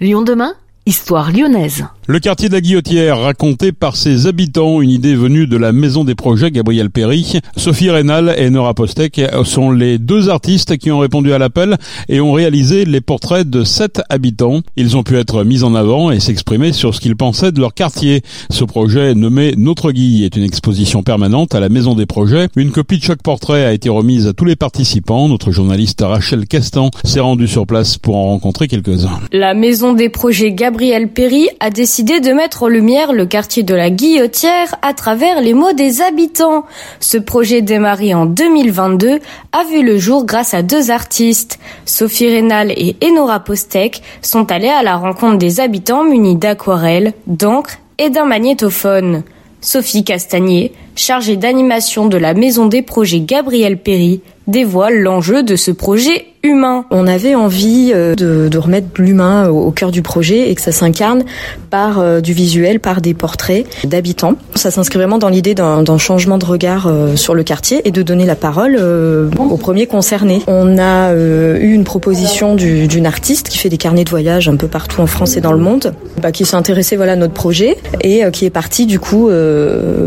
[0.00, 0.54] Lyon demain
[0.86, 1.84] Histoire lyonnaise.
[2.10, 6.04] Le quartier de la Guillotière, raconté par ses habitants, une idée venue de la maison
[6.04, 7.38] des projets Gabriel Perry.
[7.58, 11.76] Sophie Rénal et Nora Postek sont les deux artistes qui ont répondu à l'appel
[12.08, 14.62] et ont réalisé les portraits de sept habitants.
[14.76, 17.74] Ils ont pu être mis en avant et s'exprimer sur ce qu'ils pensaient de leur
[17.74, 18.22] quartier.
[18.48, 22.48] Ce projet nommé Notre Guy est une exposition permanente à la maison des projets.
[22.56, 25.28] Une copie de chaque portrait a été remise à tous les participants.
[25.28, 29.20] Notre journaliste Rachel Castan s'est rendue sur place pour en rencontrer quelques-uns.
[29.30, 31.10] La maison des projets Gabriel
[31.60, 35.72] a décidé de mettre en lumière le quartier de la Guillotière à travers les mots
[35.72, 36.64] des habitants.
[37.00, 39.18] Ce projet démarré en 2022
[39.52, 41.58] a vu le jour grâce à deux artistes.
[41.84, 47.78] Sophie Rénal et Enora Postek sont allés à la rencontre des habitants munis d'aquarelles, d'encre
[47.98, 49.24] et d'un magnétophone.
[49.60, 55.70] Sophie Castagnier, chargée d'animation de la maison des projets Gabriel Perry, dévoile l'enjeu de ce
[55.70, 56.84] projet humain.
[56.90, 60.72] On avait envie euh, de, de remettre l'humain au, cœur du projet et que ça
[60.72, 61.24] s'incarne
[61.68, 64.34] par euh, du visuel, par des portraits d'habitants.
[64.54, 68.02] Ça s'inscrit vraiment dans l'idée d'un changement de regard euh, sur le quartier et de
[68.02, 70.42] donner la parole aux premiers concernés.
[70.46, 74.68] On a eu une proposition d'une artiste qui fait des carnets de voyage un peu
[74.68, 77.76] partout en France et dans le monde, bah, qui s'est intéressée voilà, à notre projet
[78.00, 79.28] et qui est partie du coup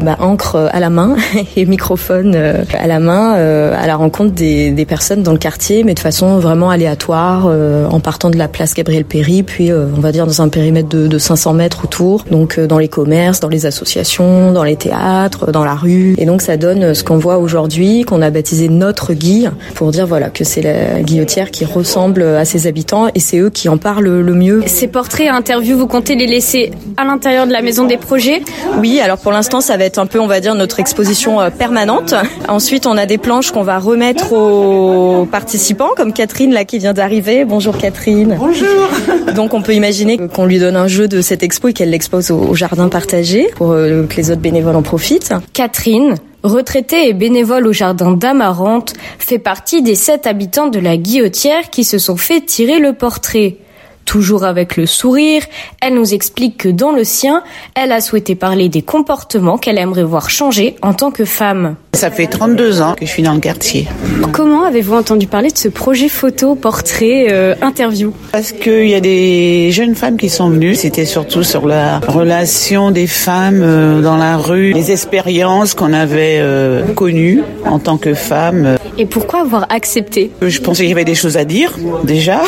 [0.00, 1.16] bah, encre à la main
[1.56, 5.94] et microphone à la main à la rencontre des, des personnes dans le quartier, mais
[5.94, 10.00] de façon vraiment aléatoire euh, en partant de la place Gabriel Péry, puis euh, on
[10.00, 13.40] va dire dans un périmètre de, de 500 mètres autour, donc euh, dans les commerces,
[13.40, 16.14] dans les associations, dans les théâtres, dans la rue.
[16.18, 20.06] Et donc ça donne ce qu'on voit aujourd'hui, qu'on a baptisé notre Guy, pour dire
[20.06, 23.76] voilà que c'est la guillotière qui ressemble à ses habitants et c'est eux qui en
[23.76, 24.62] parlent le mieux.
[24.66, 28.42] Ces portraits interviews, vous comptez les laisser à l'intérieur de la maison des projets?
[28.78, 32.14] Oui, alors pour l'instant ça va être un peu, on va dire, notre exposition permanente.
[32.48, 36.92] Ensuite, on a des planches qu'on va remettre aux participants, comme Catherine là qui vient
[36.92, 37.44] d'arriver.
[37.44, 38.36] Bonjour Catherine.
[38.38, 38.88] Bonjour.
[39.34, 42.30] Donc on peut imaginer qu'on lui donne un jeu de cette expo et qu'elle l'expose
[42.30, 45.32] au, jardin partagé pour euh, que les autres bénévoles en profitent.
[45.52, 51.70] Catherine, retraitée et bénévole au jardin d'Amarante, fait partie des sept habitants de la Guillotière
[51.70, 53.56] qui se sont fait tirer le portrait.
[54.04, 55.42] Toujours avec le sourire,
[55.80, 57.44] elle nous explique que dans le sien,
[57.74, 61.76] elle a souhaité parler des comportements qu'elle aimerait voir changer en tant que femme.
[61.92, 63.86] Ça fait 32 ans que je suis dans le quartier.
[64.32, 68.12] Comment avez-vous entendu parler de ce projet photo, portrait, euh, interview?
[68.32, 70.74] Parce qu'il y a des jeunes femmes qui sont venues.
[70.74, 76.38] C'était surtout sur la relation des femmes euh, dans la rue, les expériences qu'on avait
[76.40, 78.76] euh, connues en tant que femmes.
[78.98, 80.30] Et pourquoi avoir accepté?
[80.42, 82.40] Je pensais qu'il y avait des choses à dire, déjà.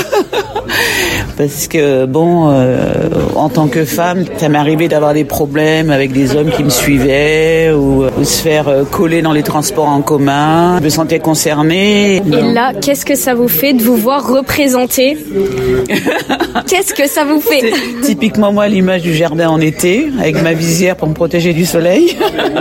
[1.42, 6.12] Parce que bon, euh, en tant que femme, ça m'est arrivé d'avoir des problèmes avec
[6.12, 10.02] des hommes qui me suivaient ou, ou, se faire euh, coller dans les transports en
[10.02, 10.78] commun.
[10.78, 12.16] Je me sentais concernée.
[12.16, 15.18] Et là, qu'est-ce que ça vous fait de vous voir représenter
[16.68, 17.72] Qu'est-ce que ça vous fait
[18.02, 22.16] Typiquement moi, l'image du jardin en été, avec ma visière pour me protéger du soleil.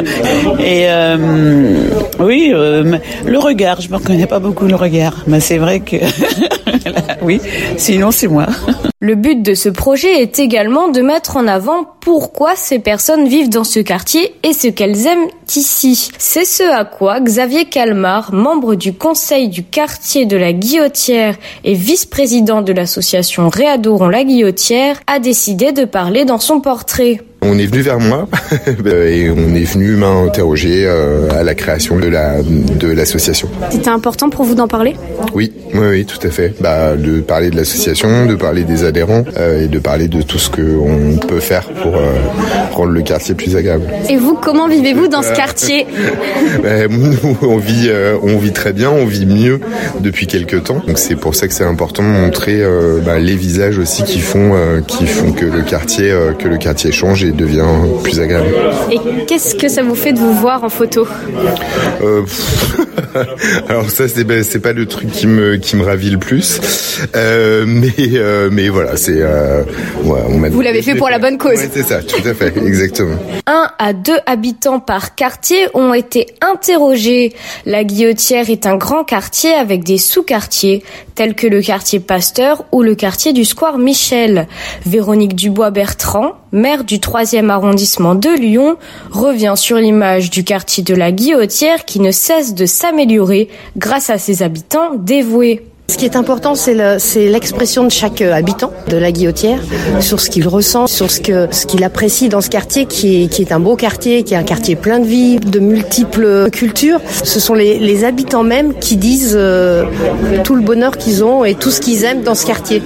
[0.60, 1.18] Et euh,
[2.20, 5.98] oui, euh, le regard, je me reconnais pas beaucoup le regard, mais c'est vrai que
[7.22, 7.42] oui,
[7.78, 8.48] sinon c'est moi.
[9.00, 13.50] Le but de ce projet est également de mettre en avant pourquoi ces personnes vivent
[13.50, 16.10] dans ce quartier et ce qu'elles aiment ici.
[16.18, 21.74] C'est ce à quoi Xavier Calmar, membre du conseil du quartier de la Guillotière et
[21.74, 27.22] vice-président de l'association Réadorons la Guillotière, a décidé de parler dans son portrait.
[27.44, 28.28] On est venu vers moi
[28.86, 33.50] et on est venu m'interroger euh, à la création de la de l'association.
[33.72, 34.96] C'était important pour vous d'en parler?
[35.34, 36.54] Oui, oui, oui, tout à fait.
[36.62, 40.38] Bah, de parler de l'association, de parler des adhérents euh, et de parler de tout
[40.38, 42.14] ce qu'on peut faire pour euh,
[42.74, 43.86] rendre le quartier plus agréable.
[44.08, 45.88] Et vous, comment vivez-vous dans ce quartier?
[46.64, 47.90] bah, Nous, on vit,
[48.22, 49.60] on vit très bien, on vit mieux
[50.00, 50.84] depuis quelques temps.
[50.88, 52.64] Donc c'est pour ça que c'est important de montrer
[53.04, 54.54] bah, les visages aussi qui font
[54.86, 57.66] qui font que le quartier que le quartier change et devient
[58.04, 58.48] plus agréable.
[58.92, 61.08] Et qu'est-ce que ça vous fait de vous voir en photo?
[62.02, 62.24] Euh,
[63.70, 66.60] Alors ça c'est ben, c'est pas le truc qui me qui me ravit le plus,
[67.16, 69.64] euh, mais euh, mais voilà c'est euh,
[70.04, 71.58] ouais, on Vous l'avez fait pour la bonne cause.
[71.58, 73.18] Ouais, c'est ça, tout à fait, exactement.
[73.48, 77.34] Un à deux habitants par quartier ont été interrogés.
[77.66, 80.84] La Guillotière est un grand quartier avec des sous-quartiers
[81.16, 84.48] tels que le quartier Pasteur ou le quartier du Square Michel.
[84.86, 88.78] Véronique Dubois-Bertrand, maire du 3e arrondissement de Lyon,
[89.12, 93.01] revient sur l'image du quartier de la Guillotière qui ne cesse de s'améliorer
[93.78, 95.71] grâce à ses habitants dévoués.
[95.92, 99.60] Ce qui est important, c'est l'expression de chaque habitant de la Guillotière
[100.00, 103.76] sur ce qu'il ressent, sur ce qu'il apprécie dans ce quartier qui est, un beau
[103.76, 107.02] quartier, qui est un quartier plein de vie, de multiples cultures.
[107.26, 109.84] Ce sont les, habitants même qui disent euh,
[110.46, 112.82] tout le bonheur qu'ils ont et tout ce qu'ils aiment dans ce quartier.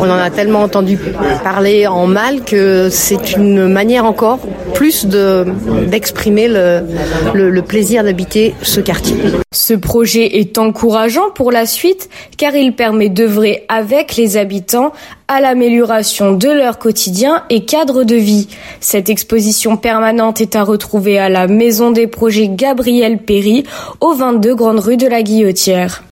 [0.00, 0.98] On en a tellement entendu
[1.44, 4.38] parler en mal que c'est une manière encore
[4.72, 5.44] plus de
[5.88, 6.80] d'exprimer le,
[7.34, 9.16] le, le plaisir d'habiter ce quartier.
[9.52, 14.92] Ce projet est encourageant pour la suite car il permet d'œuvrer avec les habitants
[15.28, 18.48] à l'amélioration de leur quotidien et cadre de vie.
[18.80, 23.64] Cette exposition permanente est à retrouver à la Maison des Projets Gabriel Péry,
[24.00, 26.04] au 22 Grande Rue de la Guillotière.